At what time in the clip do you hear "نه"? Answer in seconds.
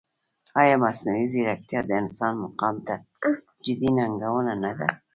4.63-4.71